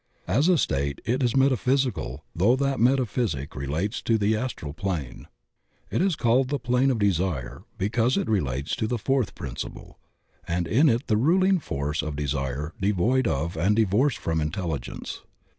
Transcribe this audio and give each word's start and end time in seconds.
As 0.27 0.47
a 0.49 0.57
state 0.57 0.99
it 1.05 1.21
is 1.21 1.35
meta 1.35 1.55
physical 1.55 2.25
though 2.35 2.55
that 2.55 2.79
metaphysic 2.79 3.55
relates 3.55 4.01
to 4.01 4.17
the 4.17 4.35
astral 4.35 4.73
plane. 4.73 5.27
It 5.91 6.01
is 6.01 6.15
called 6.15 6.49
the 6.49 6.57
plane 6.57 6.89
of 6.89 6.97
desire 6.97 7.65
because 7.77 8.17
it 8.17 8.27
re 8.27 8.39
lates 8.39 8.75
to 8.77 8.87
the 8.87 8.97
fourth 8.97 9.35
principle, 9.35 9.99
and 10.47 10.65
in 10.67 10.89
it 10.89 11.05
the 11.05 11.17
ruling 11.17 11.59
force 11.59 12.01
is 12.01 12.15
desire 12.15 12.73
devoid 12.81 13.27
of 13.27 13.55
and 13.55 13.75
divorced 13.75 14.17
from 14.17 14.41
intelligence. 14.41 15.21